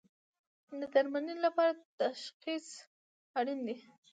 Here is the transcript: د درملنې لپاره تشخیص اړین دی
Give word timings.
د 0.79 0.81
درملنې 0.93 1.35
لپاره 1.45 1.79
تشخیص 1.99 2.67
اړین 3.39 3.59
دی 3.67 3.77